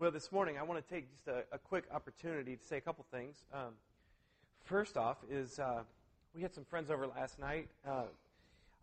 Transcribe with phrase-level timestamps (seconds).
[0.00, 2.80] Well, this morning I want to take just a, a quick opportunity to say a
[2.80, 3.42] couple things.
[3.52, 3.72] Um,
[4.62, 5.82] first off, is uh,
[6.36, 7.66] we had some friends over last night.
[7.84, 8.04] Uh,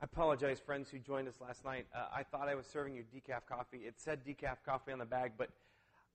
[0.01, 1.86] I apologize, friends who joined us last night.
[1.96, 3.78] Uh, I thought I was serving you decaf coffee.
[3.78, 5.51] It said decaf coffee on the bag, but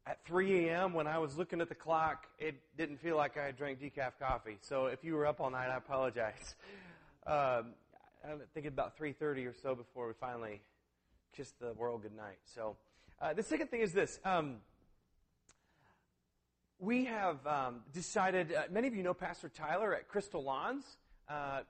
[0.06, 0.93] at 3 a.m.
[0.93, 4.19] when I was looking at the clock, it didn't feel like I had drank decaf
[4.21, 4.59] coffee.
[4.61, 6.57] So if you were up all night, I apologize.
[7.27, 7.75] Um,
[8.25, 10.62] I think about 3:30 or so before we finally
[11.37, 12.39] kissed the world goodnight.
[12.46, 12.79] So
[13.21, 14.19] uh, the second thing is this.
[14.25, 14.57] Um,
[16.80, 20.84] we have um, decided, uh, many of you know Pastor Tyler at Crystal Lawns.
[21.29, 21.61] Uh,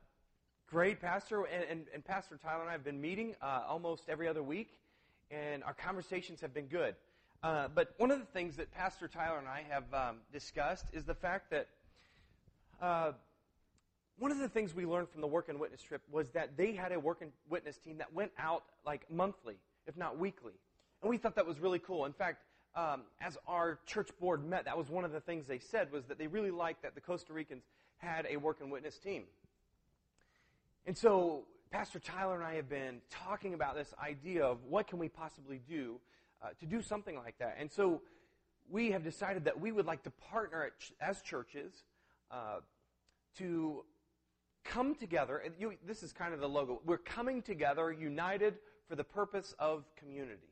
[0.68, 4.28] great pastor, and, and, and, Pastor Tyler and I have been meeting uh, almost every
[4.28, 4.78] other week,
[5.30, 6.94] and our conversations have been good.
[7.42, 11.04] Uh, but one of the things that Pastor Tyler and I have um, discussed is
[11.04, 11.68] the fact that
[12.80, 13.12] uh,
[14.18, 16.72] one of the things we learned from the work and witness trip was that they
[16.72, 19.56] had a work and witness team that went out like monthly,
[19.88, 20.52] if not weekly.
[21.02, 22.04] And we thought that was really cool.
[22.04, 22.42] In fact,
[22.74, 26.04] um, as our church board met, that was one of the things they said was
[26.06, 27.64] that they really liked that the Costa Ricans
[27.98, 29.24] had a work and witness team.
[30.86, 34.98] And so Pastor Tyler and I have been talking about this idea of what can
[34.98, 36.00] we possibly do
[36.42, 37.56] uh, to do something like that.
[37.58, 38.00] And so
[38.70, 41.72] we have decided that we would like to partner ch- as churches
[42.30, 42.60] uh,
[43.38, 43.84] to
[44.64, 45.42] come together.
[45.58, 46.80] You, this is kind of the logo.
[46.84, 48.54] We're coming together, united
[48.88, 50.49] for the purpose of community.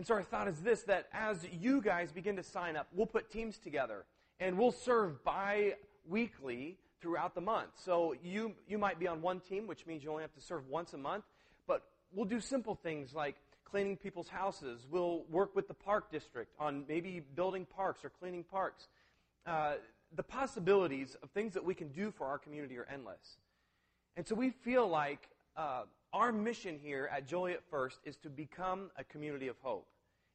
[0.00, 3.04] And so our thought is this, that as you guys begin to sign up, we'll
[3.04, 4.06] put teams together
[4.38, 7.72] and we'll serve bi-weekly throughout the month.
[7.84, 10.66] So you, you might be on one team, which means you only have to serve
[10.70, 11.24] once a month,
[11.66, 11.82] but
[12.14, 14.86] we'll do simple things like cleaning people's houses.
[14.90, 18.88] We'll work with the park district on maybe building parks or cleaning parks.
[19.44, 19.74] Uh,
[20.16, 23.36] the possibilities of things that we can do for our community are endless.
[24.16, 25.28] And so we feel like
[25.60, 29.86] uh, our mission here at Joliet First is to become a community of hope.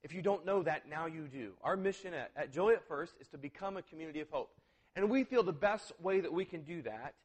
[0.03, 1.53] If you don't know that, now you do.
[1.63, 2.53] Our mission at, at
[2.87, 4.51] First is to become a community of hope.
[4.95, 7.15] And we feel the best way that we can do that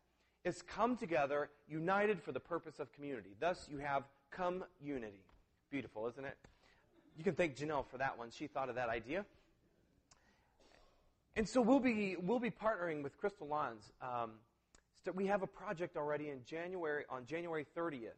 [0.45, 3.31] is come together united for the purpose of community.
[3.38, 5.22] Thus, you have come unity.
[5.71, 6.38] Beautiful, isn't it?
[7.19, 8.31] You can thank Janelle for that one.
[8.31, 9.27] She thought of that idea.
[11.37, 13.93] And so we'll be, we'll be partnering with Crystal Lawns.
[14.00, 14.32] Um,
[15.15, 18.11] we have a project already in January, on January 30th.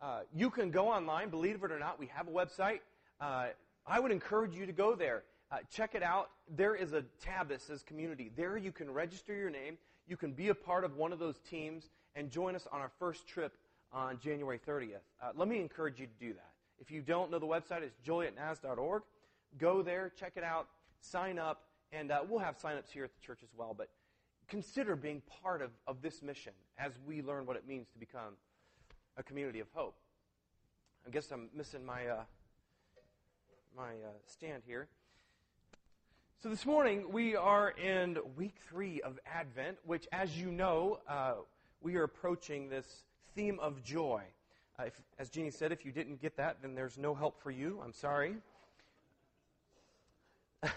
[0.00, 2.80] Uh, you can go online, believe it or not, we have a website.
[3.20, 3.48] Uh,
[3.86, 5.24] I would encourage you to go there.
[5.50, 6.30] Uh, check it out.
[6.54, 8.30] There is a tab that says community.
[8.36, 9.78] There you can register your name.
[10.06, 12.90] You can be a part of one of those teams and join us on our
[12.98, 13.56] first trip
[13.92, 15.00] on January 30th.
[15.22, 16.52] Uh, let me encourage you to do that.
[16.78, 19.02] If you don't know the website, it's jolietnaz.org.
[19.56, 20.68] Go there, check it out,
[21.00, 23.74] sign up, and uh, we'll have sign-ups here at the church as well.
[23.76, 23.88] But
[24.48, 28.34] consider being part of, of this mission as we learn what it means to become
[29.16, 29.94] a community of hope.
[31.06, 32.22] I guess I'm missing my uh,
[33.76, 34.88] my uh, stand here.
[36.42, 41.34] So this morning we are in week three of Advent, which, as you know, uh,
[41.80, 43.04] we are approaching this
[43.34, 44.22] theme of joy.
[44.78, 47.50] Uh, if, as Jeannie said, if you didn't get that, then there's no help for
[47.50, 47.80] you.
[47.84, 48.36] I'm sorry.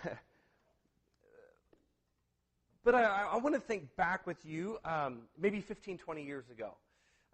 [2.84, 3.03] but I,
[3.34, 6.74] I want to think back with you, um, maybe 15, 20 years ago.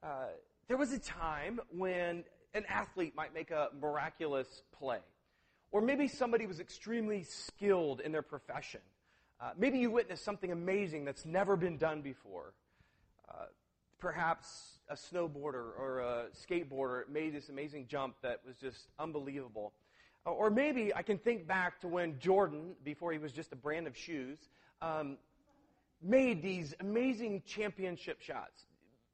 [0.04, 0.28] Uh,
[0.68, 5.00] there was a time when an athlete might make a miraculous play.
[5.72, 8.82] Or maybe somebody was extremely skilled in their profession.
[9.40, 12.54] Uh, maybe you witnessed something amazing that's never been done before.
[13.30, 13.46] Uh,
[14.00, 19.74] perhaps a snowboarder or a skateboarder made this amazing jump that was just unbelievable.
[20.26, 23.56] Uh, or maybe I can think back to when Jordan, before he was just a
[23.56, 24.38] brand of shoes,
[24.82, 25.18] um,
[26.02, 28.66] made these amazing championship shots.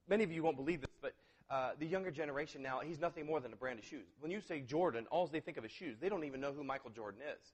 [0.08, 1.14] Many of you won't believe this, but
[1.50, 4.08] uh, the younger generation now, he's nothing more than a brand of shoes.
[4.20, 5.98] When you say Jordan, all they think of is shoes.
[6.00, 7.54] They don't even know who Michael Jordan is,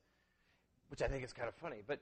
[0.90, 1.84] which I think is kind of funny.
[1.86, 2.00] But,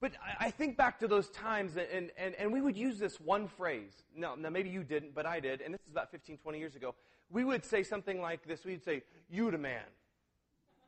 [0.00, 3.20] but I, I think back to those times, and, and, and we would use this
[3.20, 4.02] one phrase.
[4.16, 6.74] Now, now, maybe you didn't, but I did, and this is about 15, 20 years
[6.74, 6.94] ago.
[7.30, 8.64] We would say something like this.
[8.64, 9.84] We'd say, you the man.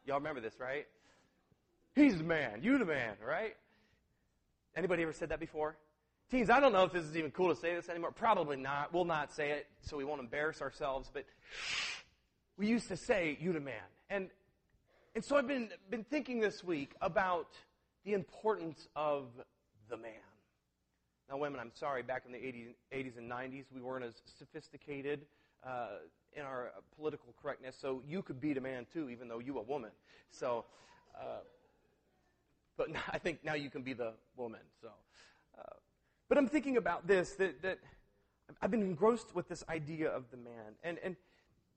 [0.06, 0.86] Y'all remember this, right?
[1.94, 2.60] He's the man.
[2.62, 3.56] You the man, right?
[4.76, 5.78] Anybody ever said that before?
[6.30, 8.10] Teens, I don't know if this is even cool to say this anymore.
[8.10, 8.92] Probably not.
[8.92, 11.24] We'll not say it so we won't embarrass ourselves, but
[12.58, 13.74] we used to say, you the man.
[14.10, 14.28] And,
[15.14, 17.52] and so I've been, been thinking this week about
[18.04, 19.28] the importance of
[19.88, 20.12] the man.
[21.30, 25.22] Now, women, I'm sorry, back in the 80s, 80s and 90s, we weren't as sophisticated
[25.66, 25.88] uh,
[26.34, 29.62] in our political correctness, so you could beat a man too, even though you a
[29.62, 29.90] woman.
[30.30, 30.66] So,
[31.18, 31.38] uh,
[32.76, 34.60] but I think now you can be the woman.
[34.80, 34.88] So,
[35.58, 35.62] uh,
[36.28, 37.78] but I'm thinking about this that, that
[38.60, 40.74] I've been engrossed with this idea of the man.
[40.82, 41.16] And, and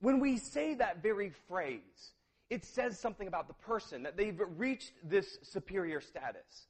[0.00, 2.12] when we say that very phrase,
[2.48, 6.66] it says something about the person, that they've reached this superior status.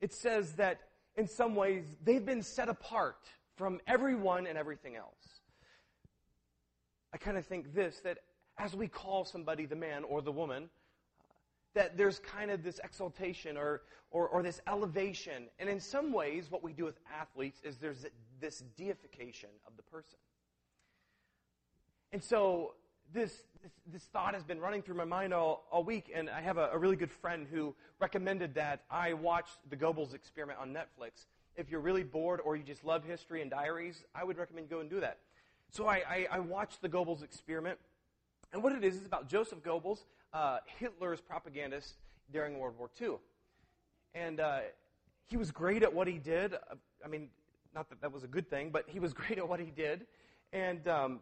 [0.00, 0.80] It says that
[1.16, 5.40] in some ways they've been set apart from everyone and everything else.
[7.12, 8.18] I kind of think this that
[8.58, 10.68] as we call somebody the man or the woman,
[11.74, 15.48] that there's kind of this exaltation or, or, or, this elevation.
[15.58, 18.06] And in some ways, what we do with athletes is there's
[18.40, 20.18] this deification of the person.
[22.12, 22.74] And so
[23.12, 26.40] this, this, this, thought has been running through my mind all, all week, and I
[26.40, 30.72] have a, a really good friend who recommended that I watch the Goebbels experiment on
[30.72, 31.26] Netflix.
[31.56, 34.80] If you're really bored or you just love history and diaries, I would recommend go
[34.80, 35.18] and do that.
[35.70, 37.78] So I, I, I watched the Goebbels experiment,
[38.52, 39.98] and what it is is about Joseph Goebbels,
[40.34, 41.94] uh, Hitler's propagandist
[42.32, 43.16] during World War II.
[44.14, 44.60] And uh,
[45.26, 46.54] he was great at what he did.
[47.04, 47.28] I mean,
[47.74, 50.06] not that that was a good thing, but he was great at what he did.
[50.52, 51.20] And um,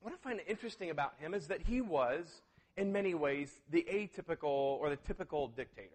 [0.00, 2.42] what I find interesting about him is that he was,
[2.76, 5.88] in many ways, the atypical or the typical dictator.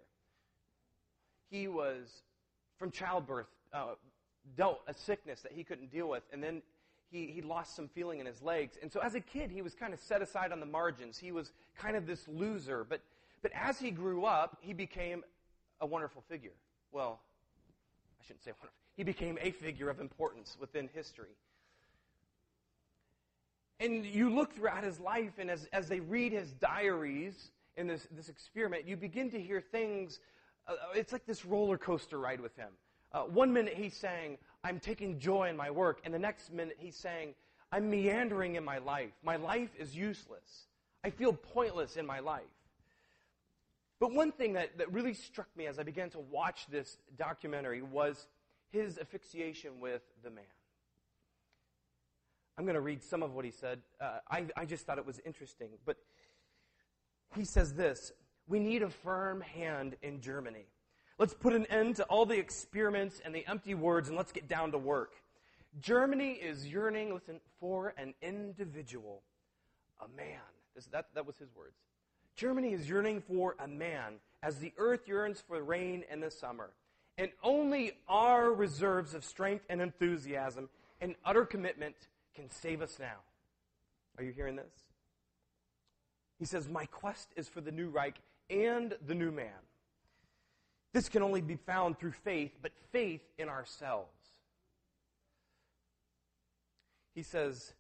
[1.50, 2.24] He was,
[2.78, 3.96] from childbirth, uh,
[4.58, 6.62] dealt a sickness that he couldn't deal with, and then
[7.12, 8.78] he, he lost some feeling in his legs.
[8.82, 11.18] And so as a kid, he was kind of set aside on the margins.
[11.18, 12.86] He was kind of this loser.
[12.88, 13.02] But,
[13.42, 15.24] but as he grew up, he became
[15.82, 16.54] a wonderful figure.
[16.92, 17.20] Well,
[18.20, 18.72] I shouldn't say wonderful.
[18.96, 21.36] He became a figure of importance within history.
[23.80, 28.08] And you look throughout his life, and as, as they read his diaries in this,
[28.12, 30.20] this experiment, you begin to hear things.
[30.66, 32.70] Uh, it's like this roller coaster ride with him.
[33.12, 36.02] Uh, one minute he's saying, I'm taking joy in my work.
[36.04, 37.36] And the next minute he's saying,
[37.72, 39.12] I'm meandering in my life.
[39.24, 40.68] My life is useless.
[41.04, 42.42] I feel pointless in my life.
[44.00, 47.84] But one thing that, that really struck me as I began to watch this documentary
[47.84, 48.28] was
[48.72, 50.44] his asphyxiation with the man.
[52.58, 53.82] I'm going to read some of what he said.
[54.02, 55.70] Uh, I, I just thought it was interesting.
[55.86, 55.98] But
[57.36, 58.14] he says this
[58.48, 60.66] We need a firm hand in Germany.
[61.18, 64.48] Let's put an end to all the experiments and the empty words and let's get
[64.48, 65.14] down to work.
[65.80, 69.22] Germany is yearning, listen, for an individual,
[70.02, 70.40] a man.
[70.74, 71.76] This, that, that was his words.
[72.36, 76.72] Germany is yearning for a man as the earth yearns for rain in the summer.
[77.18, 80.70] And only our reserves of strength and enthusiasm
[81.00, 81.96] and utter commitment
[82.36, 83.20] can save us now.
[84.18, 84.72] Are you hearing this?
[86.38, 88.20] He says, My quest is for the new Reich
[88.50, 89.54] and the new man.
[90.96, 94.08] This can only be found through faith, but faith in ourselves.
[97.14, 97.74] He says,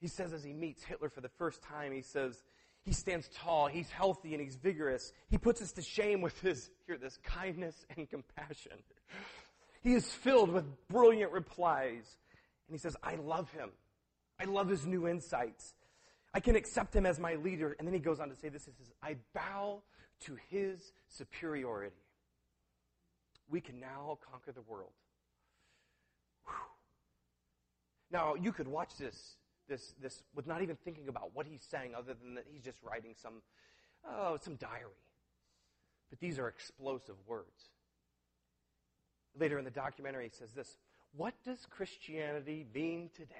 [0.00, 2.42] he says as he meets Hitler for the first time, he says,
[2.82, 5.12] he stands tall, he's healthy, and he's vigorous.
[5.28, 8.78] He puts us to shame with his, hear this, kindness and compassion.
[9.82, 12.16] He is filled with brilliant replies.
[12.68, 13.68] And he says, I love him.
[14.40, 15.74] I love his new insights.
[16.32, 17.76] I can accept him as my leader.
[17.78, 19.82] And then he goes on to say this, he says, I bow
[20.20, 21.92] to his superiority
[23.52, 24.90] we can now conquer the world.
[26.46, 26.54] Whew.
[28.10, 29.36] Now, you could watch this,
[29.68, 32.82] this, this with not even thinking about what he's saying other than that he's just
[32.82, 33.42] writing some,
[34.08, 35.04] oh, some diary.
[36.10, 37.70] But these are explosive words.
[39.38, 40.76] Later in the documentary, he says this
[41.14, 43.34] What does Christianity mean today?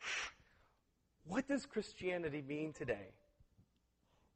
[1.26, 3.12] What does Christianity mean today?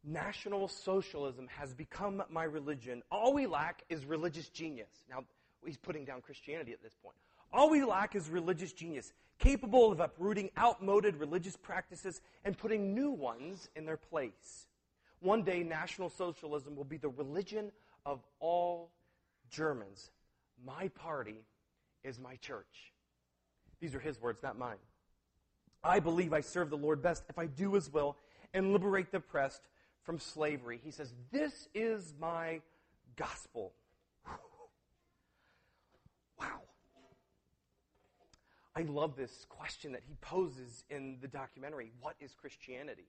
[0.04, 3.02] National Socialism has become my religion.
[3.10, 5.04] All we lack is religious genius.
[5.08, 5.24] Now,
[5.64, 7.16] he's putting down Christianity at this point.
[7.52, 13.10] All we lack is religious genius, capable of uprooting outmoded religious practices and putting new
[13.10, 14.66] ones in their place.
[15.20, 17.70] One day, National Socialism will be the religion
[18.04, 18.90] of all
[19.50, 20.10] Germans.
[20.64, 21.44] My party
[22.02, 22.92] is my church.
[23.80, 24.78] These are his words, not mine.
[25.84, 28.16] I believe I serve the Lord best if I do his will
[28.54, 29.62] and liberate the oppressed
[30.04, 30.80] from slavery.
[30.82, 32.60] He says, This is my
[33.16, 33.72] gospel.
[36.40, 36.60] wow.
[38.74, 43.06] I love this question that he poses in the documentary What is Christianity?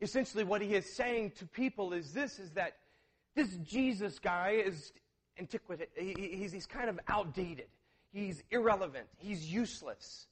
[0.00, 2.76] Essentially, what he is saying to people is this is that
[3.36, 4.92] this Jesus guy is
[5.38, 5.88] antiquated.
[5.94, 7.66] He's, he's kind of outdated.
[8.12, 9.06] He's irrelevant.
[9.18, 10.26] He's useless.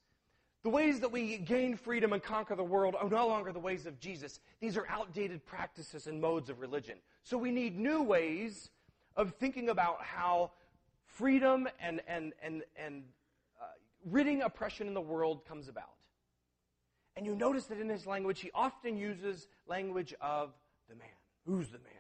[0.65, 3.87] The ways that we gain freedom and conquer the world are no longer the ways
[3.87, 4.41] of Jesus.
[4.61, 6.99] These are outdated practices and modes of religion.
[7.23, 8.71] So we need new ways
[9.17, 10.51] of thinking about how
[11.07, 13.05] freedom and, and, and, and
[13.61, 13.67] uh,
[14.05, 15.95] ridding oppression in the world comes about.
[17.17, 20.53] And you notice that in his language, he often uses language of
[20.89, 21.09] the man.
[21.47, 21.93] Who's the man?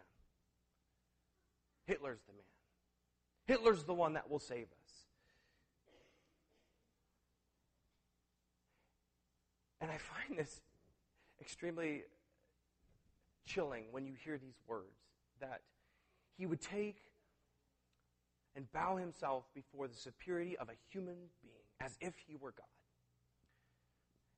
[1.86, 2.42] Hitler's the man.
[3.46, 4.77] Hitler's the one that will save us.
[9.80, 10.60] And I find this
[11.40, 12.02] extremely
[13.46, 14.98] chilling when you hear these words
[15.40, 15.60] that
[16.36, 16.96] he would take
[18.56, 22.66] and bow himself before the superiority of a human being as if he were God.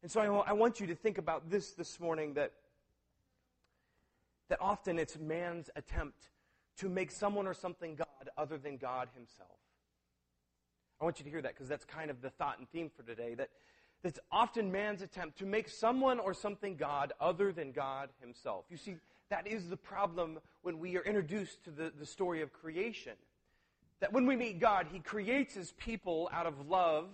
[0.02, 2.52] And so I, I want you to think about this this morning that,
[4.49, 6.30] that often it's man's attempt
[6.78, 9.59] to make someone or something God other than God himself.
[11.00, 13.02] I want you to hear that because that's kind of the thought and theme for
[13.02, 13.35] today.
[13.35, 13.49] That
[14.02, 18.64] that's often man's attempt to make someone or something God other than God himself.
[18.71, 18.97] You see,
[19.30, 23.12] that is the problem when we are introduced to the, the story of creation.
[24.00, 27.07] That when we meet God, He creates His people out of love,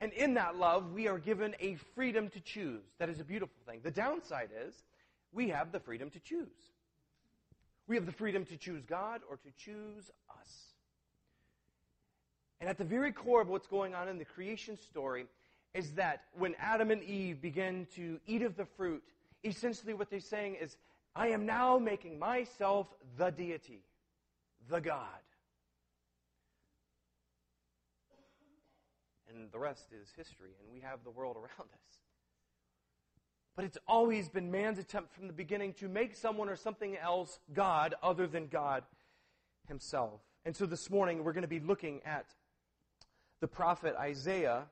[0.00, 2.84] and in that love, we are given a freedom to choose.
[2.98, 3.80] That is a beautiful thing.
[3.82, 4.74] The downside is
[5.32, 6.48] we have the freedom to choose.
[7.88, 10.48] We have the freedom to choose God or to choose us.
[12.60, 15.26] And at the very core of what's going on in the creation story
[15.76, 19.02] is that when Adam and Eve begin to eat of the fruit,
[19.44, 20.76] essentially what they're saying is,
[21.14, 23.82] I am now making myself the deity,
[24.70, 25.04] the God.
[29.28, 31.98] And the rest is history, and we have the world around us.
[33.54, 37.38] But it's always been man's attempt from the beginning to make someone or something else
[37.52, 38.82] God other than God
[39.68, 40.20] himself.
[40.44, 42.26] And so this morning we're going to be looking at
[43.40, 44.64] the prophet Isaiah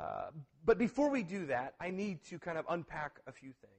[0.00, 0.30] uh,
[0.64, 3.74] but before we do that, I need to kind of unpack a few things.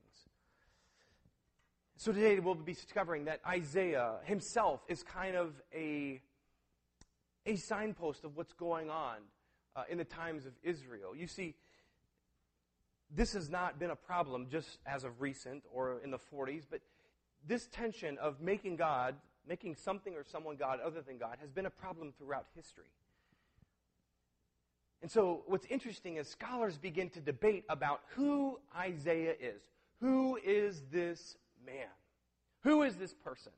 [1.97, 6.21] So today we'll be discovering that Isaiah himself is kind of a,
[7.45, 9.17] a signpost of what's going on
[9.75, 11.15] uh, in the times of Israel.
[11.15, 11.55] You see,
[13.09, 16.81] this has not been a problem just as of recent or in the 40s, but
[17.47, 19.15] this tension of making God,
[19.47, 22.91] making something or someone God other than God, has been a problem throughout history.
[25.01, 29.62] And so what's interesting is scholars begin to debate about who Isaiah is.
[30.00, 31.88] Who is this man?
[32.63, 33.51] Who is this person?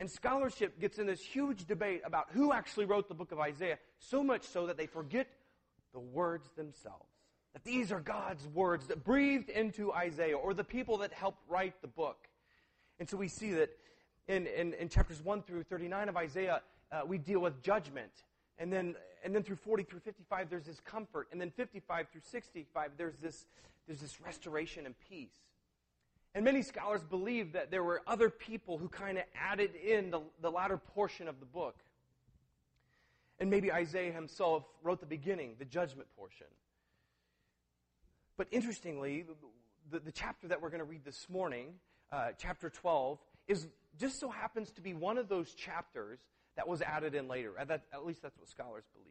[0.00, 3.78] And scholarship gets in this huge debate about who actually wrote the book of Isaiah,
[3.98, 5.28] so much so that they forget
[5.92, 7.08] the words themselves.
[7.52, 11.80] That these are God's words that breathed into Isaiah or the people that helped write
[11.82, 12.28] the book.
[12.98, 13.70] And so we see that
[14.26, 18.10] in, in, in chapters 1 through 39 of Isaiah, uh, we deal with judgment
[18.58, 18.94] and then,
[19.24, 21.28] and then through 40 through 55, there's this comfort.
[21.32, 23.46] And then 55 through 65, there's this,
[23.86, 25.34] there's this restoration and peace.
[26.34, 30.20] And many scholars believe that there were other people who kind of added in the,
[30.40, 31.76] the latter portion of the book.
[33.38, 36.46] And maybe Isaiah himself wrote the beginning, the judgment portion.
[38.36, 39.24] But interestingly,
[39.90, 41.74] the, the chapter that we're going to read this morning,
[42.12, 43.68] uh, chapter 12, is
[43.98, 46.18] just so happens to be one of those chapters
[46.56, 47.52] that was added in later.
[47.58, 49.08] At, that, at least that's what scholars believe.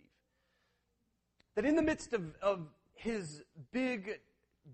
[1.55, 4.19] That in the midst of, of his big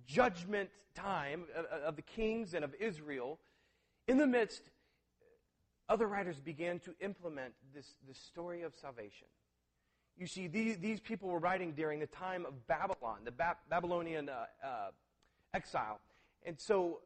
[0.06, 3.40] judgment time of, of the kings and of Israel,
[4.08, 4.70] in the midst,
[5.88, 9.28] other writers began to implement this, this story of salvation.
[10.18, 14.30] You see, these, these people were writing during the time of Babylon, the ba- Babylonian
[14.30, 14.90] uh, uh,
[15.54, 16.00] exile.
[16.46, 17.00] And so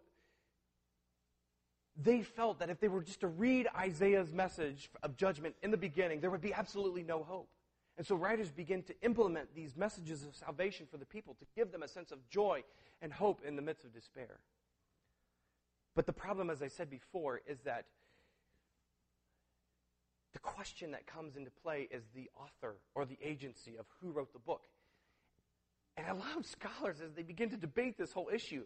[1.95, 5.77] they felt that if they were just to read Isaiah's message of judgment in the
[5.77, 7.49] beginning, there would be absolutely no hope.
[7.97, 11.71] And so writers begin to implement these messages of salvation for the people to give
[11.71, 12.63] them a sense of joy
[13.01, 14.39] and hope in the midst of despair.
[15.95, 17.85] But the problem, as I said before, is that
[20.33, 24.33] the question that comes into play is the author or the agency of who wrote
[24.33, 24.63] the book.
[25.95, 28.63] And a lot of scholars, as they begin to debate this whole issue,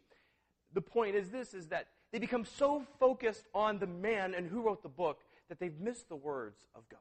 [0.74, 4.62] the point is this, is that they become so focused on the man and who
[4.62, 5.20] wrote the book
[5.50, 7.00] that they've missed the words of God.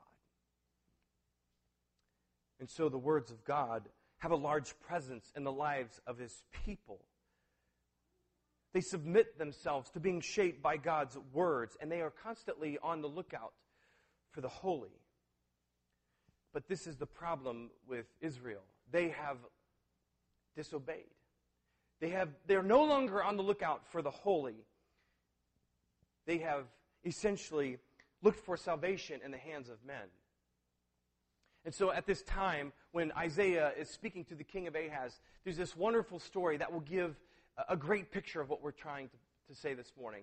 [2.58, 6.42] And so the words of God have a large presence in the lives of his
[6.64, 7.00] people.
[8.72, 13.08] They submit themselves to being shaped by God's words, and they are constantly on the
[13.08, 13.52] lookout
[14.32, 15.00] for the holy.
[16.52, 18.62] But this is the problem with Israel.
[18.90, 19.38] They have
[20.56, 21.15] disobeyed.
[22.00, 24.64] They have, they're no longer on the lookout for the holy.
[26.26, 26.64] They have
[27.04, 27.78] essentially
[28.22, 30.08] looked for salvation in the hands of men.
[31.64, 35.56] And so at this time, when Isaiah is speaking to the king of Ahaz, there's
[35.56, 37.16] this wonderful story that will give
[37.68, 39.16] a great picture of what we're trying to,
[39.48, 40.22] to say this morning.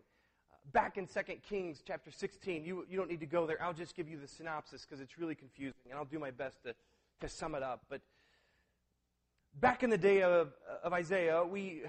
[0.51, 3.61] Uh, back in 2 Kings chapter 16, you, you don't need to go there.
[3.61, 6.63] I'll just give you the synopsis because it's really confusing, and I'll do my best
[6.63, 6.75] to,
[7.21, 7.83] to sum it up.
[7.89, 8.01] But
[9.59, 11.83] back in the day of, of Isaiah, we,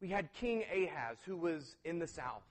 [0.00, 2.44] we had King Ahaz, who was in the south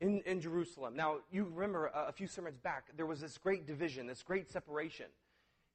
[0.00, 0.96] in, in Jerusalem.
[0.96, 4.50] Now, you remember a, a few sermons back, there was this great division, this great
[4.50, 5.06] separation.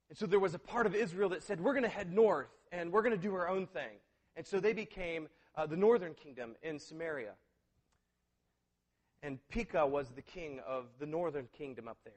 [0.10, 2.50] And so there was a part of Israel that said, we're going to head north
[2.72, 4.00] and we're going to do our own thing.
[4.36, 7.34] And so they became uh, the northern kingdom in Samaria.
[9.24, 12.14] And Pekah was the king of the northern kingdom up there.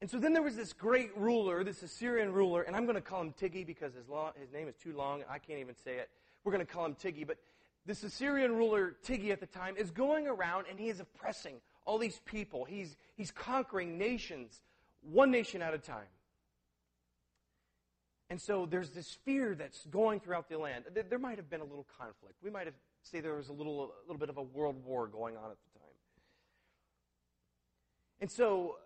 [0.00, 3.00] And so then there was this great ruler, this Assyrian ruler, and I'm going to
[3.00, 5.22] call him Tiggy because his, long, his name is too long.
[5.28, 6.08] I can't even say it.
[6.44, 7.24] We're going to call him Tiggy.
[7.24, 7.38] But
[7.84, 11.98] this Assyrian ruler, Tiggy at the time, is going around and he is oppressing all
[11.98, 12.64] these people.
[12.64, 14.60] He's, he's conquering nations,
[15.02, 16.06] one nation at a time.
[18.30, 20.84] And so there's this fear that's going throughout the land.
[21.08, 22.34] There, might have been a little conflict.
[22.42, 25.06] We might have say there was a little, a little bit of a world war
[25.06, 25.88] going on at the time.
[28.20, 28.76] And so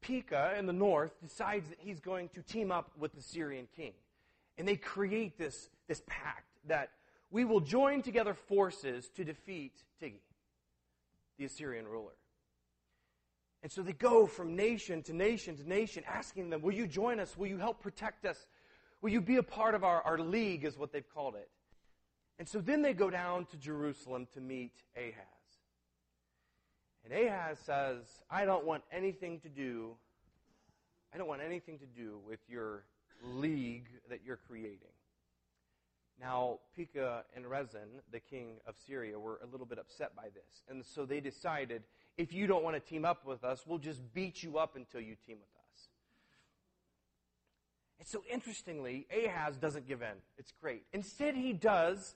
[0.00, 3.92] Pekah in the north decides that he's going to team up with the Syrian king.
[4.56, 6.90] And they create this, this pact that
[7.30, 10.22] we will join together forces to defeat Tiggy,
[11.38, 12.12] the Assyrian ruler.
[13.62, 17.18] And so they go from nation to nation to nation, asking them, Will you join
[17.18, 17.36] us?
[17.36, 18.46] Will you help protect us?
[19.00, 21.48] Will you be a part of our, our league, is what they've called it.
[22.38, 25.37] And so then they go down to Jerusalem to meet Ahaz.
[27.10, 29.92] And Ahaz says, I don't want anything to do,
[31.14, 32.84] I don't want anything to do with your
[33.22, 34.92] league that you're creating.
[36.20, 40.62] Now, Pekah and Rezin, the king of Syria, were a little bit upset by this.
[40.68, 41.84] And so they decided,
[42.16, 45.00] if you don't want to team up with us, we'll just beat you up until
[45.00, 45.88] you team with us.
[48.00, 50.16] And so interestingly, Ahaz doesn't give in.
[50.36, 50.82] It's great.
[50.92, 52.14] Instead, he does.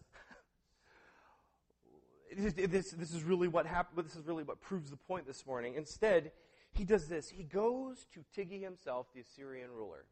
[2.37, 4.07] This, this is really what happened.
[4.07, 5.75] This is really what proves the point this morning.
[5.77, 6.33] Instead,
[6.73, 7.29] he does this.
[7.29, 10.05] He goes to Tiggy himself, the Assyrian ruler.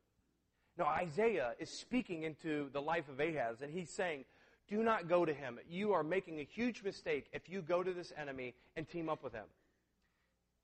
[0.79, 4.25] Now, Isaiah is speaking into the life of Ahaz, and he's saying,
[4.69, 5.59] Do not go to him.
[5.69, 9.23] You are making a huge mistake if you go to this enemy and team up
[9.23, 9.47] with him.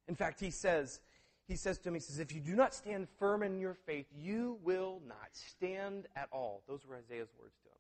[0.08, 1.00] In fact, he says,
[1.48, 4.06] he says to him, he says, if you do not stand firm in your faith,
[4.18, 6.62] you will not stand at all.
[6.66, 7.75] Those were Isaiah's words to him.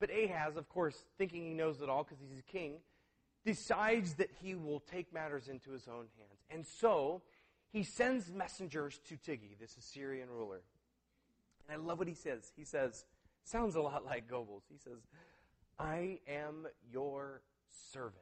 [0.00, 2.74] But Ahaz, of course, thinking he knows it all because he's a king,
[3.44, 6.44] decides that he will take matters into his own hands.
[6.50, 7.22] And so,
[7.72, 10.62] he sends messengers to Tiggy, this Assyrian ruler.
[11.68, 12.52] And I love what he says.
[12.56, 13.04] He says,
[13.44, 14.62] sounds a lot like Goebbels.
[14.70, 14.98] He says,
[15.78, 17.42] I am your
[17.92, 18.14] servant.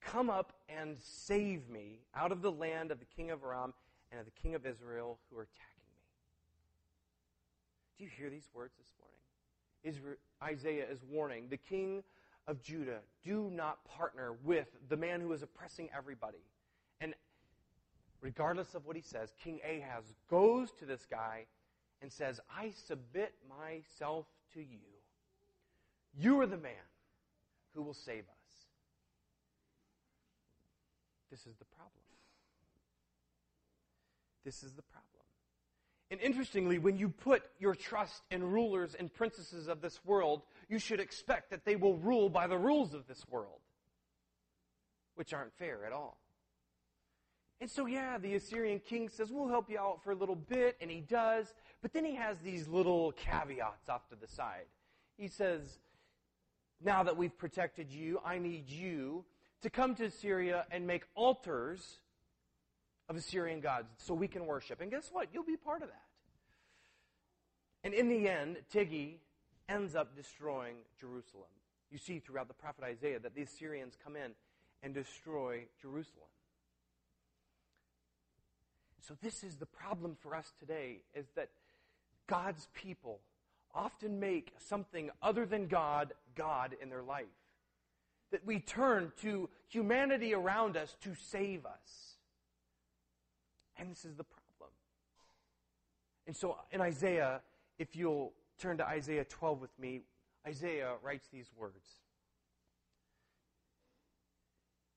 [0.00, 3.74] Come up and save me out of the land of the king of Aram
[4.10, 6.02] and of the king of Israel who are attacking me.
[7.98, 9.17] Do you hear these words this morning?
[10.42, 12.02] Isaiah is warning the king
[12.46, 16.44] of Judah do not partner with the man who is oppressing everybody.
[17.00, 17.14] And
[18.20, 21.44] regardless of what he says, King Ahaz goes to this guy
[22.00, 24.78] and says, I submit myself to you.
[26.18, 26.72] You are the man
[27.74, 28.38] who will save us.
[31.30, 31.92] This is the problem.
[34.44, 35.17] This is the problem.
[36.10, 40.78] And interestingly, when you put your trust in rulers and princesses of this world, you
[40.78, 43.60] should expect that they will rule by the rules of this world,
[45.16, 46.18] which aren't fair at all.
[47.60, 50.76] And so, yeah, the Assyrian king says, We'll help you out for a little bit,
[50.80, 54.66] and he does, but then he has these little caveats off to the side.
[55.16, 55.78] He says,
[56.82, 59.24] Now that we've protected you, I need you
[59.62, 61.98] to come to Syria and make altars
[63.08, 64.80] of Assyrian gods so we can worship.
[64.80, 65.28] And guess what?
[65.32, 66.04] You'll be part of that.
[67.84, 69.20] And in the end, Tiggy
[69.68, 71.48] ends up destroying Jerusalem.
[71.90, 74.32] You see throughout the prophet Isaiah that the Assyrians come in
[74.82, 76.28] and destroy Jerusalem.
[79.06, 81.48] So this is the problem for us today is that
[82.26, 83.20] God's people
[83.74, 87.26] often make something other than God God in their life
[88.30, 92.17] that we turn to humanity around us to save us.
[93.78, 94.70] And this is the problem.
[96.26, 97.40] And so in Isaiah,
[97.78, 100.02] if you'll turn to Isaiah 12 with me,
[100.46, 101.88] Isaiah writes these words.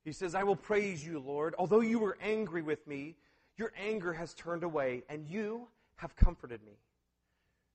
[0.04, 1.54] He says, I will praise you, Lord.
[1.58, 3.16] Although you were angry with me,
[3.58, 5.68] your anger has turned away, and you
[5.98, 6.74] have comforted me.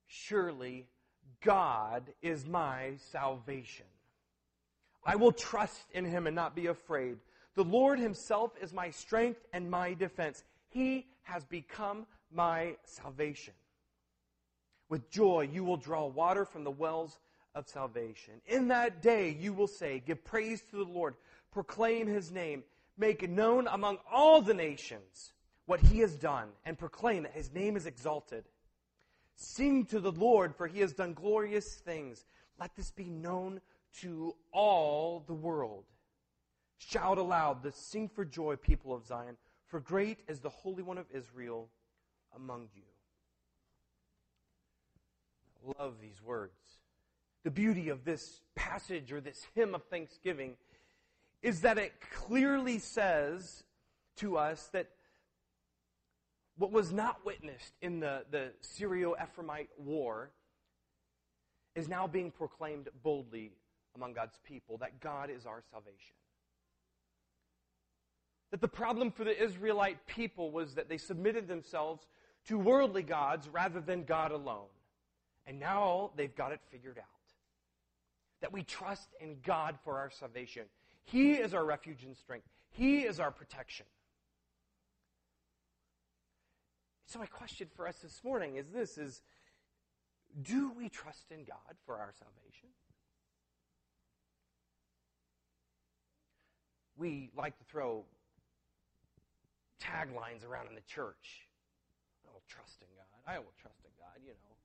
[0.09, 0.87] Surely
[1.43, 3.87] God is my salvation.
[5.05, 7.19] I will trust in him and not be afraid.
[7.55, 10.43] The Lord himself is my strength and my defense.
[10.77, 13.55] He has become my salvation.
[14.91, 17.19] With joy, you will draw water from the wells
[17.55, 18.35] of salvation.
[18.47, 21.15] In that day, you will say, Give praise to the Lord,
[21.51, 22.63] proclaim his name,
[22.99, 25.33] make known among all the nations
[25.65, 28.45] what he has done, and proclaim that his name is exalted.
[29.35, 32.27] Sing to the Lord, for he has done glorious things.
[32.61, 33.63] Let this be known
[34.03, 35.85] to all the world.
[36.77, 40.99] Shout aloud, the sing for joy, people of Zion, for great is the Holy One
[40.99, 41.69] of Israel
[42.35, 42.83] among you.
[45.65, 46.53] I love these words.
[47.45, 50.57] the beauty of this passage or this hymn of thanksgiving
[51.43, 53.63] is that it clearly says
[54.17, 54.91] to us that
[56.59, 60.31] what was not witnessed in the, the Syro Ephraimite war
[61.77, 63.53] is now being proclaimed boldly
[63.95, 66.16] among God's people that God is our salvation.
[68.51, 72.07] That the problem for the Israelite people was that they submitted themselves
[72.47, 74.69] to worldly gods rather than God alone.
[75.47, 77.05] And now they've got it figured out.
[78.41, 80.65] That we trust in God for our salvation.
[81.05, 82.47] He is our refuge and strength.
[82.71, 83.87] He is our protection.
[87.07, 89.23] So my question for us this morning is this is
[90.43, 92.69] do we trust in God for our salvation?
[96.97, 98.05] We like to throw
[99.81, 101.49] taglines around in the church.
[102.27, 103.07] I will trust in God.
[103.27, 104.57] I will trust in God, you know.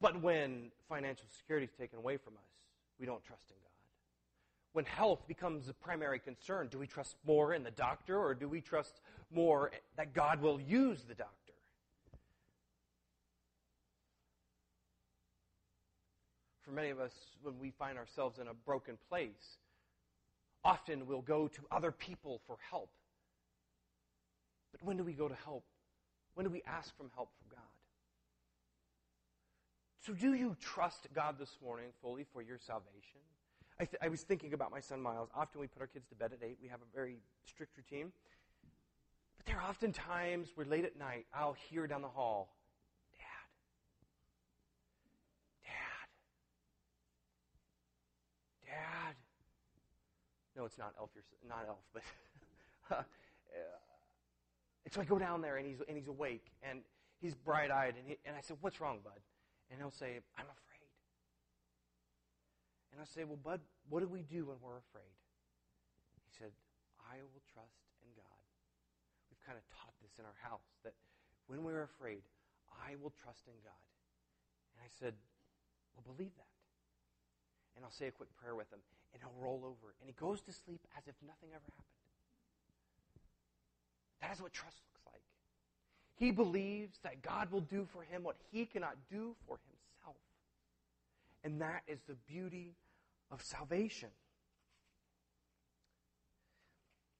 [0.00, 2.50] But when financial security is taken away from us,
[2.98, 3.70] we don't trust in God.
[4.72, 8.48] When health becomes a primary concern, do we trust more in the doctor or do
[8.48, 9.00] we trust
[9.32, 11.52] more that God will use the doctor?
[16.62, 19.58] For many of us, when we find ourselves in a broken place,
[20.64, 22.90] often we'll go to other people for help.
[24.72, 25.64] But when do we go to help?
[26.34, 27.66] When do we ask for help from God?
[30.06, 33.20] So, do you trust God this morning fully for your salvation?
[33.78, 35.28] I, th- I, was thinking about my son Miles.
[35.34, 36.58] Often we put our kids to bed at 8.
[36.62, 38.12] We have a very strict routine.
[39.36, 42.56] But there are often times where late at night I'll hear down the hall,
[43.18, 43.26] Dad,
[45.64, 46.06] Dad,
[48.66, 49.14] Dad.
[50.56, 51.10] No, it's not Elf.
[51.46, 52.02] Not Elf, but.
[52.96, 53.02] uh,
[54.90, 56.82] and so I go down there and he's, and he's awake and
[57.22, 57.94] he's bright eyed.
[57.94, 59.22] And, he, and I said, What's wrong, bud?
[59.70, 60.90] And he'll say, I'm afraid.
[62.90, 65.14] And I say, Well, Bud, what do we do when we're afraid?
[66.26, 66.50] He said,
[67.06, 68.42] I will trust in God.
[69.30, 70.98] We've kind of taught this in our house that
[71.46, 72.26] when we're afraid,
[72.66, 73.86] I will trust in God.
[74.74, 75.14] And I said,
[75.94, 76.50] Well, believe that.
[77.78, 78.82] And I'll say a quick prayer with him,
[79.14, 81.99] and he'll roll over, and he goes to sleep as if nothing ever happened.
[84.20, 85.22] That is what trust looks like.
[86.16, 90.16] He believes that God will do for him what he cannot do for himself.
[91.42, 92.74] And that is the beauty
[93.30, 94.10] of salvation.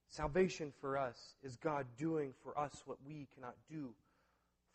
[0.09, 3.89] Salvation for us is God doing for us what we cannot do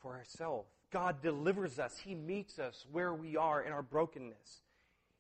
[0.00, 0.70] for ourselves.
[0.90, 1.98] God delivers us.
[1.98, 4.62] He meets us where we are in our brokenness.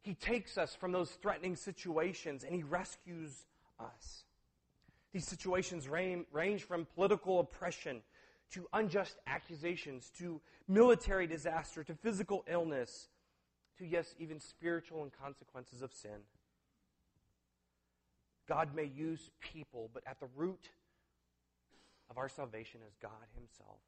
[0.00, 3.44] He takes us from those threatening situations and He rescues
[3.78, 4.24] us.
[5.16, 8.02] These situations range from political oppression
[8.50, 13.08] to unjust accusations to military disaster to physical illness
[13.78, 16.18] to, yes, even spiritual and consequences of sin.
[18.46, 20.68] God may use people, but at the root
[22.10, 23.80] of our salvation is God Himself.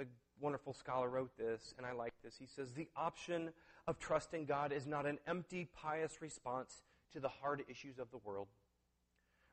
[0.00, 0.04] A
[0.40, 2.36] wonderful scholar wrote this, and I like this.
[2.38, 3.50] He says, The option
[3.86, 6.80] of trusting God is not an empty, pious response
[7.12, 8.48] to the hard issues of the world.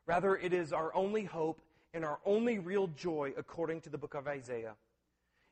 [0.06, 1.60] Rather, it is our only hope
[1.92, 4.74] and our only real joy, according to the book of Isaiah.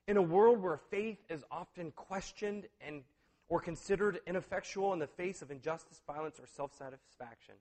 [0.09, 3.03] In a world where faith is often questioned and
[3.49, 7.55] or considered ineffectual in the face of injustice, violence, or self-satisfaction,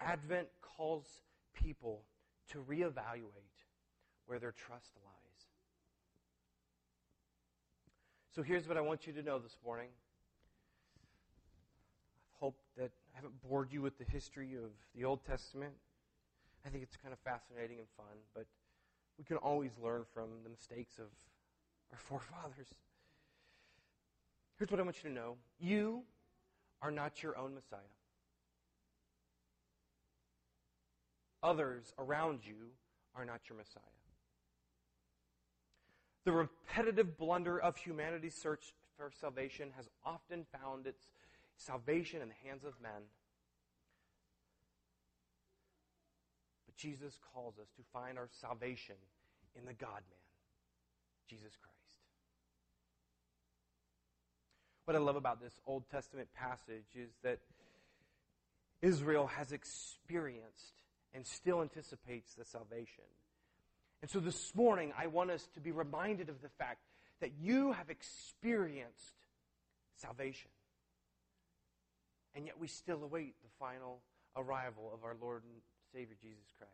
[0.00, 1.06] Advent calls
[1.52, 2.02] people
[2.50, 3.66] to reevaluate
[4.26, 5.46] where their trust lies.
[8.34, 9.88] So here's what I want you to know this morning.
[12.32, 15.74] I hope that I haven't bored you with the history of the Old Testament.
[16.64, 18.46] I think it's kind of fascinating and fun, but
[19.18, 21.06] we can always learn from the mistakes of
[21.92, 22.68] our forefathers.
[24.58, 26.02] Here's what I want you to know you
[26.80, 27.80] are not your own Messiah.
[31.42, 32.70] Others around you
[33.16, 33.82] are not your Messiah.
[36.24, 41.08] The repetitive blunder of humanity's search for salvation has often found its
[41.56, 43.02] salvation in the hands of men
[46.72, 48.94] But Jesus calls us to find our salvation
[49.54, 50.22] in the God man,
[51.28, 51.76] Jesus Christ.
[54.86, 57.40] What I love about this Old Testament passage is that
[58.80, 60.82] Israel has experienced
[61.14, 63.04] and still anticipates the salvation.
[64.00, 66.80] And so this morning, I want us to be reminded of the fact
[67.20, 69.26] that you have experienced
[69.96, 70.50] salvation.
[72.34, 74.00] And yet we still await the final
[74.36, 75.60] arrival of our Lord and
[75.92, 76.72] Savior Jesus Christ.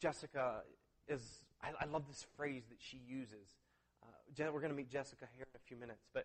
[0.00, 0.62] Jessica
[1.08, 1.22] is,
[1.62, 3.56] I, I love this phrase that she uses.
[4.02, 6.24] Uh, we're going to meet Jessica here in a few minutes, but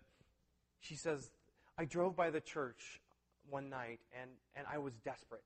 [0.80, 1.30] she says,
[1.76, 3.00] I drove by the church
[3.50, 5.42] one night and, and I was desperate.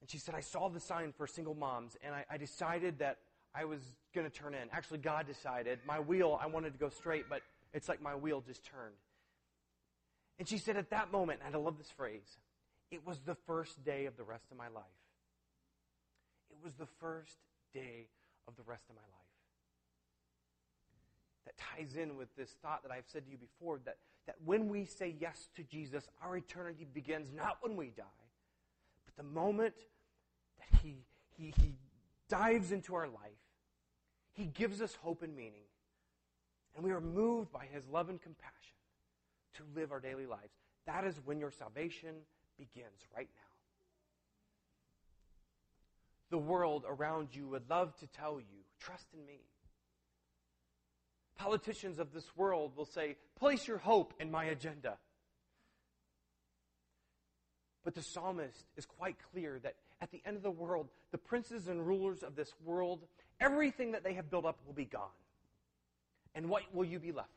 [0.00, 3.18] And she said, I saw the sign for single moms and I, I decided that
[3.54, 3.80] I was
[4.14, 4.68] going to turn in.
[4.72, 5.78] Actually, God decided.
[5.86, 8.94] My wheel, I wanted to go straight, but it's like my wheel just turned.
[10.38, 12.38] And she said, at that moment, and I love this phrase,
[12.94, 14.84] it was the first day of the rest of my life.
[16.50, 17.38] It was the first
[17.74, 18.06] day
[18.46, 19.10] of the rest of my life.
[21.44, 24.68] That ties in with this thought that I've said to you before that, that when
[24.68, 28.04] we say yes to Jesus, our eternity begins not when we die,
[29.04, 29.74] but the moment
[30.58, 30.98] that He,
[31.36, 31.74] he, he
[32.28, 33.42] dives into our life,
[34.32, 35.66] He gives us hope and meaning,
[36.76, 38.54] and we are moved by His love and compassion
[39.54, 40.52] to live our daily lives.
[40.86, 42.14] That is when your salvation
[42.56, 43.40] begins right now.
[46.30, 49.40] The world around you would love to tell you, trust in me.
[51.36, 54.96] Politicians of this world will say, place your hope in my agenda.
[57.84, 61.68] But the psalmist is quite clear that at the end of the world, the princes
[61.68, 63.00] and rulers of this world,
[63.40, 65.08] everything that they have built up will be gone.
[66.34, 67.28] And what will you be left?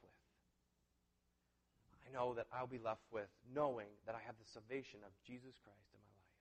[2.07, 5.55] I know that I'll be left with knowing that I have the salvation of Jesus
[5.63, 6.35] Christ in my life.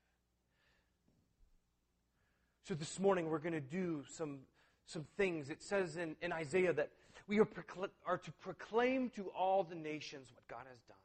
[2.64, 4.38] So this morning we're going to do some,
[4.86, 5.50] some things.
[5.50, 6.90] It says in, in Isaiah that
[7.26, 10.96] we are, procl- are to proclaim to all the nations what God has done.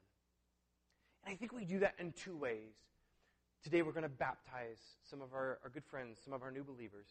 [1.25, 2.73] And I think we do that in two ways.
[3.63, 6.63] Today we're going to baptize some of our, our good friends, some of our new
[6.63, 7.07] believers.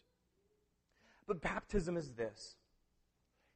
[1.26, 2.56] But baptism is this.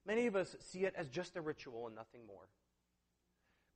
[0.06, 2.46] Many of us see it as just a ritual and nothing more.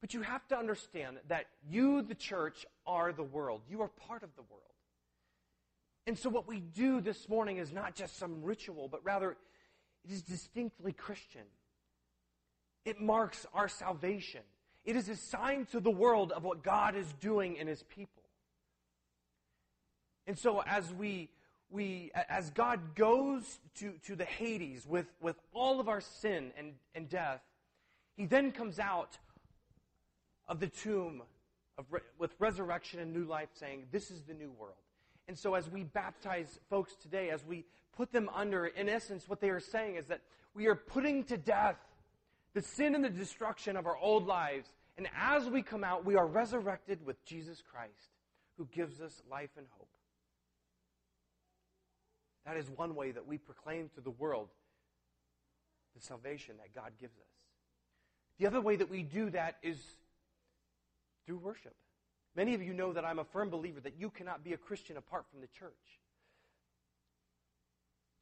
[0.00, 3.62] But you have to understand that you, the church, are the world.
[3.68, 4.62] You are part of the world.
[6.06, 9.36] And so what we do this morning is not just some ritual, but rather
[10.04, 11.42] it is distinctly Christian.
[12.84, 14.40] It marks our salvation.
[14.84, 18.22] It is a sign to the world of what God is doing in his people.
[20.26, 21.28] And so as we
[21.70, 26.72] we as God goes to, to the Hades with, with all of our sin and,
[26.94, 27.42] and death,
[28.16, 29.18] he then comes out
[30.48, 31.22] of the tomb
[31.76, 31.86] of,
[32.18, 34.76] with resurrection and new life, saying, This is the new world.
[35.28, 37.64] And so, as we baptize folks today, as we
[37.96, 40.22] put them under, in essence, what they are saying is that
[40.54, 41.76] we are putting to death
[42.54, 44.70] the sin and the destruction of our old lives.
[44.96, 48.16] And as we come out, we are resurrected with Jesus Christ,
[48.56, 49.88] who gives us life and hope.
[52.46, 54.48] That is one way that we proclaim to the world
[55.94, 57.26] the salvation that God gives us.
[58.38, 59.78] The other way that we do that is
[61.28, 61.74] through worship.
[62.34, 64.96] Many of you know that I'm a firm believer that you cannot be a Christian
[64.96, 66.00] apart from the church.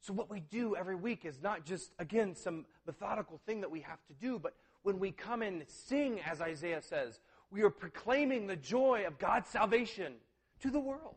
[0.01, 3.79] So, what we do every week is not just, again, some methodical thing that we
[3.81, 8.45] have to do, but when we come and sing, as Isaiah says, we are proclaiming
[8.45, 10.13] the joy of God's salvation
[10.61, 11.15] to the world.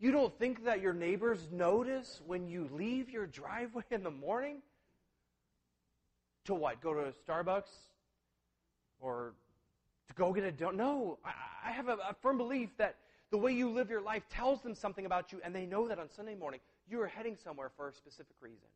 [0.00, 4.62] You don't think that your neighbors notice when you leave your driveway in the morning?
[6.46, 6.80] To what?
[6.80, 7.70] Go to Starbucks?
[8.98, 9.34] Or
[10.10, 10.74] to go get a donut.
[10.74, 12.96] No, I, I have a, a firm belief that
[13.30, 15.98] the way you live your life tells them something about you, and they know that
[15.98, 18.68] on Sunday morning you are heading somewhere for a specific reason.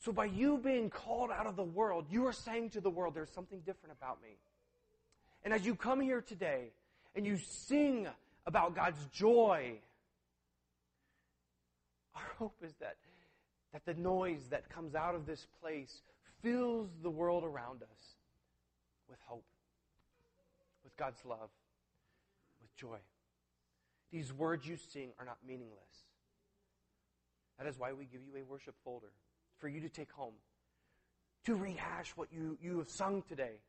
[0.00, 3.14] So, by you being called out of the world, you are saying to the world,
[3.14, 4.36] there's something different about me.
[5.44, 6.70] And as you come here today
[7.16, 8.06] and you sing
[8.46, 9.72] about God's joy,
[12.14, 12.96] our hope is that,
[13.72, 16.02] that the noise that comes out of this place
[16.42, 18.17] fills the world around us
[19.08, 19.44] with hope,
[20.84, 21.50] with God's love,
[22.60, 22.98] with joy.
[24.10, 26.06] These words you sing are not meaningless.
[27.58, 29.12] That is why we give you a worship folder
[29.58, 30.34] for you to take home,
[31.44, 33.60] to rehash what you, you have sung today.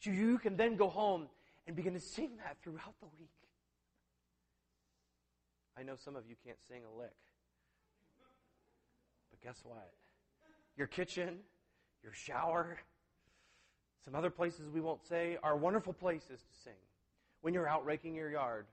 [0.00, 1.28] So you can then go home
[1.66, 3.30] and begin to sing that throughout the week.
[5.78, 7.16] I know some of you can't sing a lick.
[9.30, 9.92] But guess what?
[10.76, 11.38] Your kitchen,
[12.02, 12.78] your shower,
[14.06, 16.78] some other places we won't say are wonderful places to sing.
[17.40, 18.66] When you're out raking your yard.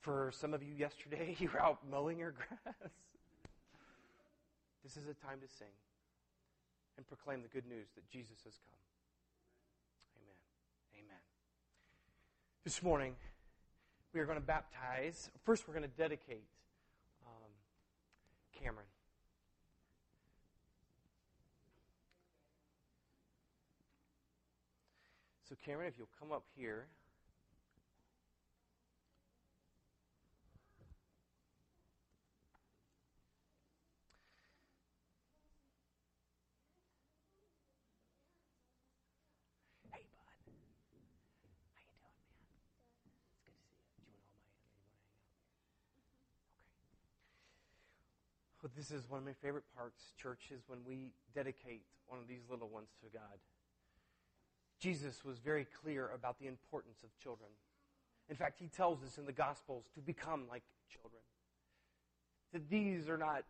[0.00, 2.92] For some of you yesterday, you were out mowing your grass.
[4.82, 5.68] This is a time to sing
[6.96, 8.78] and proclaim the good news that Jesus has come.
[10.22, 11.04] Amen.
[11.04, 11.22] Amen.
[12.64, 13.16] This morning,
[14.14, 15.28] we are going to baptize.
[15.44, 16.46] First, we're going to dedicate
[17.26, 17.50] um,
[18.62, 18.86] Cameron.
[25.48, 26.88] So, Cameron, if you'll come up here.
[39.94, 40.34] Hey, bud.
[40.34, 41.06] How you doing, man?
[43.14, 44.02] It's good to see you.
[44.02, 44.58] Do you want all my?
[46.74, 46.98] Okay.
[48.66, 52.26] Well, this is one of my favorite parts, church, is when we dedicate one of
[52.26, 53.38] these little ones to God.
[54.78, 57.50] Jesus was very clear about the importance of children.
[58.28, 61.22] In fact, he tells us in the Gospels to become like children.
[62.52, 63.44] That these are not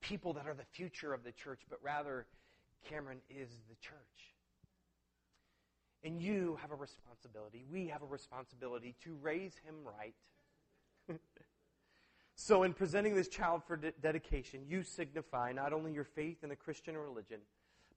[0.00, 2.26] people that are the future of the church, but rather
[2.88, 3.96] Cameron is the church.
[6.04, 7.64] And you have a responsibility.
[7.70, 10.14] We have a responsibility to raise him right.
[12.34, 16.48] so, in presenting this child for de- dedication, you signify not only your faith in
[16.48, 17.38] the Christian religion,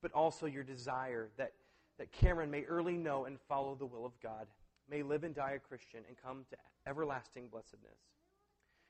[0.03, 1.53] but also your desire that,
[1.97, 4.47] that Cameron may early know and follow the will of God,
[4.89, 7.99] may live and die a Christian, and come to everlasting blessedness.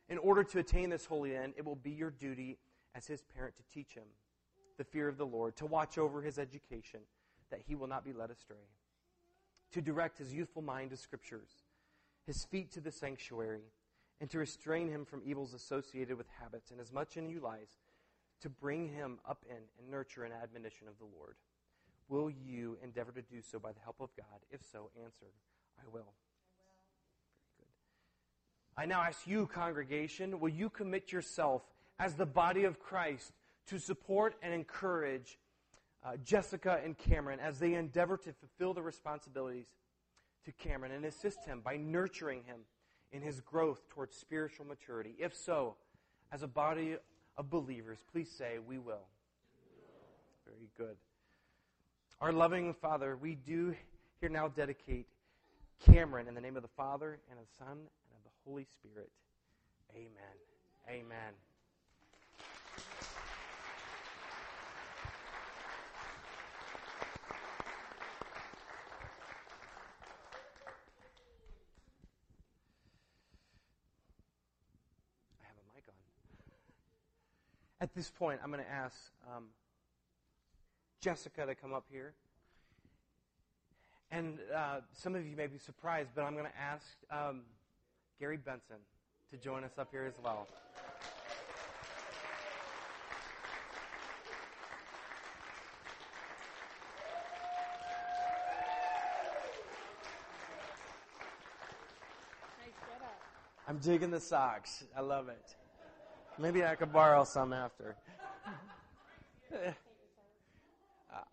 [0.09, 2.57] In order to attain this holy end, it will be your duty
[2.93, 4.03] as his parent to teach him
[4.77, 6.99] the fear of the Lord, to watch over his education,
[7.49, 8.67] that he will not be led astray,
[9.71, 11.63] to direct his youthful mind to scriptures,
[12.25, 13.71] his feet to the sanctuary,
[14.19, 17.77] and to restrain him from evils associated with habits, and as much in you lies,
[18.41, 21.35] to bring him up in and nurture an admonition of the Lord.
[22.07, 24.39] Will you endeavor to do so by the help of God?
[24.51, 25.25] If so, answer,
[25.79, 26.13] I will.
[27.57, 28.81] Very good.
[28.81, 31.63] I now ask you, congregation, will you commit yourself
[31.99, 33.31] as the body of Christ
[33.67, 35.39] to support and encourage
[36.03, 39.67] uh, Jessica and Cameron as they endeavor to fulfill the responsibilities
[40.45, 42.59] to Cameron and assist him by nurturing him
[43.11, 45.15] in his growth towards spiritual maturity?
[45.17, 45.75] If so,
[46.31, 46.97] as a body
[47.37, 49.07] of believers, please say, We will.
[50.45, 50.97] Very good.
[52.21, 53.75] Our loving Father, we do
[54.21, 55.05] here now dedicate
[55.85, 58.63] Cameron in the name of the Father and of the Son and of the Holy
[58.63, 59.11] Spirit.
[59.93, 60.13] Amen.
[60.89, 61.33] Amen.
[75.37, 75.93] I have a mic on.
[77.81, 78.95] At this point, I'm going to ask
[79.35, 79.47] um,
[81.05, 82.15] Jessica to come up here.
[84.09, 87.41] And uh, some of you may be surprised, but I'm going to ask um,
[88.19, 88.77] Gary Benson
[89.29, 90.47] to join us up here as well.
[103.67, 104.83] I'm digging the socks.
[104.97, 105.55] I love it.
[106.39, 107.95] Maybe I could borrow some after.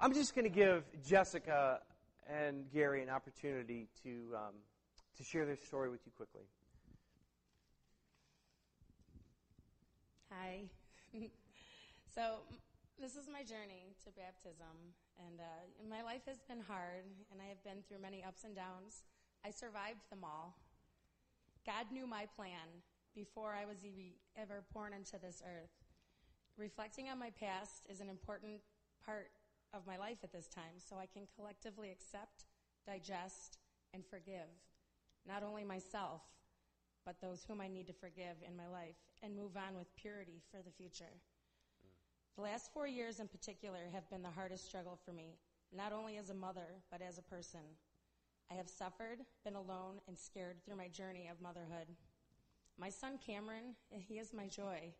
[0.02, 1.78] I'm just going to give Jessica
[2.28, 4.54] and Gary an opportunity to um,
[5.16, 6.42] to share their story with you quickly.
[10.32, 10.64] Hi.
[12.12, 12.42] so
[13.00, 14.74] this is my journey to baptism,
[15.24, 18.56] and uh, my life has been hard, and I have been through many ups and
[18.56, 19.04] downs.
[19.46, 20.56] I survived them all.
[21.64, 22.82] God knew my plan,
[23.14, 23.76] before I was
[24.36, 25.70] ever born into this earth.
[26.56, 28.58] Reflecting on my past is an important
[29.06, 29.30] part
[29.74, 32.44] of my life at this time so I can collectively accept,
[32.86, 33.58] digest,
[33.94, 34.48] and forgive
[35.26, 36.22] not only myself,
[37.04, 40.42] but those whom I need to forgive in my life and move on with purity
[40.50, 41.14] for the future.
[42.36, 45.36] The last four years in particular have been the hardest struggle for me,
[45.74, 47.60] not only as a mother, but as a person.
[48.50, 51.88] I have suffered, been alone, and scared through my journey of motherhood.
[52.78, 54.92] My son Cameron, he is my joy.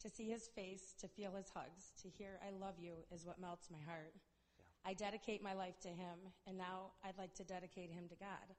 [0.00, 3.40] To see his face, to feel his hugs, to hear I love you is what
[3.40, 4.14] melts my heart.
[4.58, 4.90] Yeah.
[4.90, 8.56] I dedicate my life to him, and now I'd like to dedicate him to God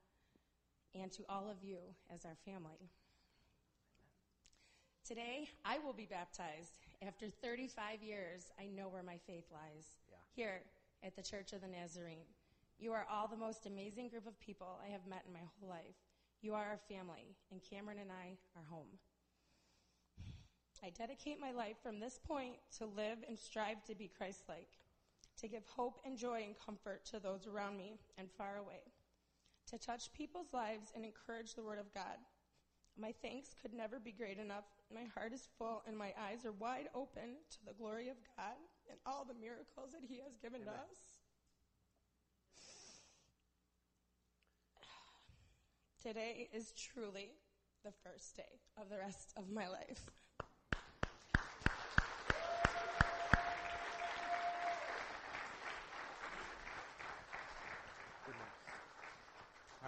[0.93, 1.77] and to all of you
[2.13, 2.91] as our family.
[5.03, 6.77] Today, I will be baptized.
[7.05, 9.87] After 35 years, I know where my faith lies.
[10.11, 10.17] Yeah.
[10.35, 10.61] Here
[11.03, 12.29] at the Church of the Nazarene.
[12.77, 15.69] You are all the most amazing group of people I have met in my whole
[15.69, 15.97] life.
[16.41, 18.99] You are our family, and Cameron and I are home.
[20.83, 24.69] I dedicate my life from this point to live and strive to be Christ like,
[25.39, 28.81] to give hope and joy and comfort to those around me and far away,
[29.69, 32.17] to touch people's lives and encourage the Word of God.
[32.99, 34.65] My thanks could never be great enough.
[34.93, 38.57] My heart is full and my eyes are wide open to the glory of God
[38.89, 40.73] and all the miracles that He has given Amen.
[40.73, 40.97] us.
[46.03, 47.33] Today is truly
[47.85, 50.09] the first day of the rest of my life.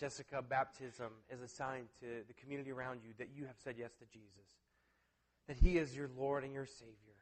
[0.00, 3.92] Jessica, baptism is a sign to the community around you that you have said yes
[4.00, 4.58] to Jesus,
[5.46, 7.14] that He is your Lord and your Savior.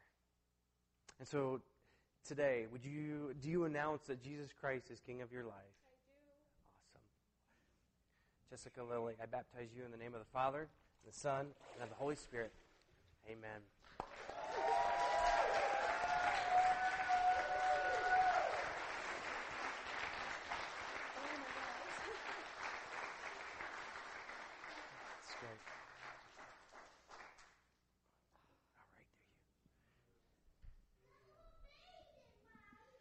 [1.18, 1.60] And so
[2.26, 5.52] today, would you do you announce that Jesus Christ is King of your life?
[5.54, 6.18] I do.
[6.94, 7.02] Awesome.
[8.50, 10.68] Jessica Lilly, I baptize you in the name of the Father,
[11.06, 12.52] the Son, and of the Holy Spirit.
[13.28, 13.60] Amen.
[21.16, 22.06] Oh my gosh.
[25.22, 25.60] That's great.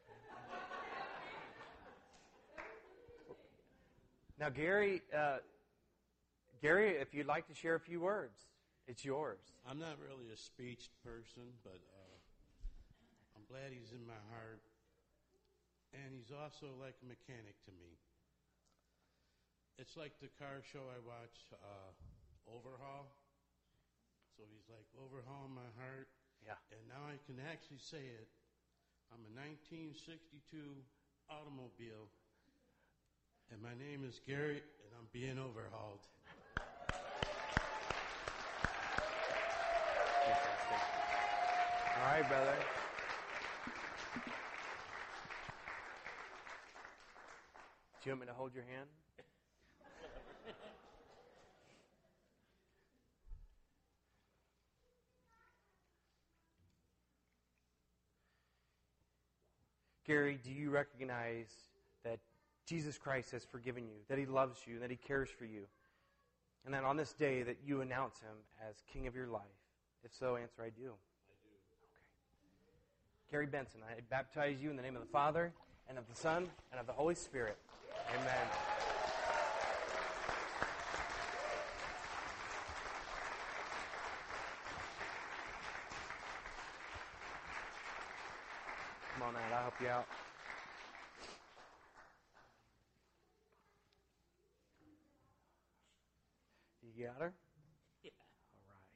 [0.08, 0.56] All right, there
[4.35, 4.35] you.
[4.46, 5.42] Now, Gary, uh,
[6.62, 8.46] Gary, if you'd like to share a few words,
[8.86, 9.42] it's yours.
[9.66, 12.14] I'm not really a speech person, but uh,
[13.34, 14.62] I'm glad he's in my heart.
[15.98, 17.98] And he's also like a mechanic to me.
[19.82, 21.90] It's like the car show I watch, uh,
[22.46, 23.10] Overhaul.
[24.38, 26.06] So he's like, Overhaul my heart.
[26.46, 26.62] Yeah.
[26.70, 28.30] And now I can actually say it.
[29.10, 30.38] I'm a 1962
[31.34, 32.14] automobile,
[33.52, 36.00] and my name is Gary, and I'm being overhauled.
[41.98, 42.56] All right, brother.
[48.04, 48.88] Do you want me to hold your hand?
[60.06, 61.50] Gary, do you recognize
[62.04, 62.20] that
[62.66, 65.62] Jesus Christ has forgiven you, that he loves you, that he cares for you,
[66.66, 68.36] and that on this day that you announce him
[68.68, 69.42] as king of your life?
[70.04, 70.72] If so, answer I do.
[70.72, 70.88] I do.
[70.88, 70.92] Okay.
[73.32, 75.54] Gary Benson, I baptize you in the name of the Father,
[75.88, 77.58] and of the Son, and of the Holy Spirit.
[78.14, 78.48] Amen.
[89.14, 90.08] Come on out, I'll help you out.
[96.96, 97.34] You got her?
[98.04, 98.12] Yeah.
[98.56, 98.88] All right.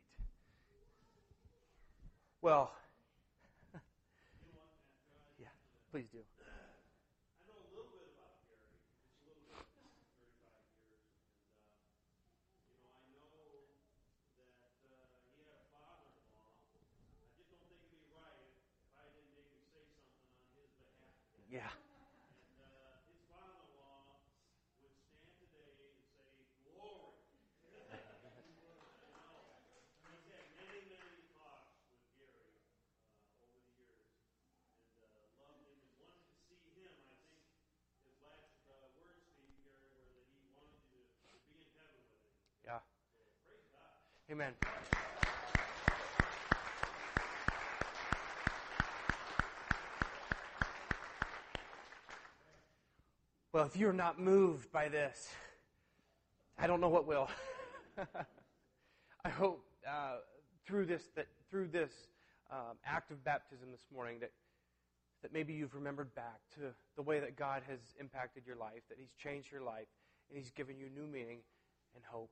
[2.41, 2.71] Well,
[5.37, 5.51] yeah,
[5.91, 6.19] please do.
[6.23, 8.71] I know a little bit about Gary.
[8.71, 9.59] It's a little bit,
[10.15, 10.47] 35
[10.87, 11.03] years.
[11.43, 13.27] And, uh, you know, I know
[14.39, 14.55] that
[14.87, 16.55] uh, he had a father-in-law.
[17.19, 18.47] I just don't think it'd be right
[18.79, 21.19] if I didn't maybe say something on his behalf.
[21.51, 21.67] Yeah.
[21.67, 24.23] And uh, his father-in-law
[24.79, 27.19] would stand today and say, glory.
[27.79, 28.87] you know,
[30.07, 32.55] he's had many, many talks with Gary
[32.95, 34.15] uh, over the years
[34.95, 36.93] and uh, loved him and wanted to see him.
[37.09, 37.33] I think
[38.03, 41.59] his last uh, words to you, Gary, were that he wanted you to, to be
[41.65, 42.37] in heaven with him.
[42.63, 42.79] Yeah.
[43.17, 43.99] So praise God.
[44.31, 44.53] Amen.
[53.51, 55.33] Well, if you're not moved by this,
[56.59, 57.27] I don't know what will.
[59.25, 60.17] I hope uh,
[60.63, 61.91] through this that through this
[62.51, 64.31] um, act of baptism this morning that
[65.23, 66.59] that maybe you've remembered back to
[66.95, 69.87] the way that God has impacted your life, that He's changed your life,
[70.29, 71.39] and He's given you new meaning
[71.95, 72.29] and hope.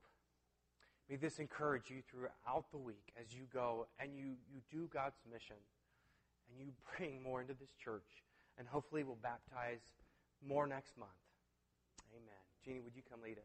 [1.10, 5.16] May this encourage you throughout the week as you go and you, you do God's
[5.32, 5.55] mission
[6.49, 8.24] and you bring more into this church.
[8.58, 9.80] And hopefully we'll baptize
[10.45, 11.12] more next month.
[12.12, 12.34] Amen.
[12.66, 13.43] Jeannie, would you come lead us?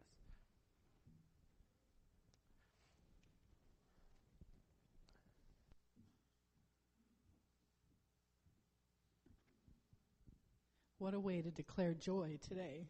[10.98, 12.86] What a way to declare joy today.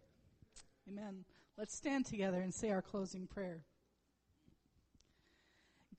[0.86, 1.24] Amen.
[1.56, 3.64] Let's stand together and say our closing prayer.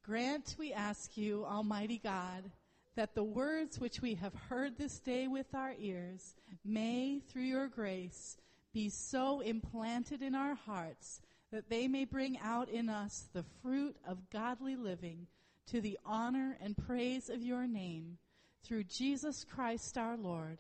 [0.04, 2.52] Grant, we ask you, Almighty God,
[2.96, 6.36] that the words which we have heard this day with our ears
[6.66, 8.36] may, through your grace,
[8.74, 11.22] be so implanted in our hearts
[11.54, 15.28] that they may bring out in us the fruit of godly living
[15.68, 18.18] to the honor and praise of your name,
[18.64, 20.58] through Jesus Christ our Lord.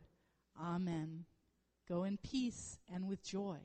[0.57, 1.25] Amen.
[1.89, 3.57] Go in peace and with joy.